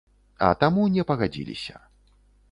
[0.45, 1.75] А таму не пагадзіліся.